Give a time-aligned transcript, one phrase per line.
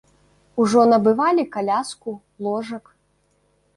[0.63, 2.11] Ужо набывалі каляску,
[2.47, 2.85] ложак?